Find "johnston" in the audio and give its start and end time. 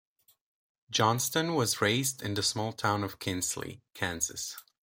0.89-1.53